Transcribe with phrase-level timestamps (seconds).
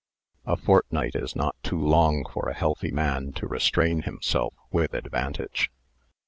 [0.47, 5.69] A fortnight is not too long for a healthy man to restrain himself with advantage.